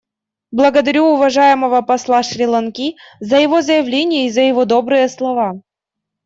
Благодарю 0.49 1.03
уважаемого 1.09 1.83
посла 1.83 2.23
Шри-Ланки 2.23 2.95
за 3.19 3.37
его 3.39 3.61
заявление 3.61 4.25
и 4.25 4.31
за 4.31 4.41
его 4.41 4.65
добрые 4.65 5.07
слова. 5.07 5.61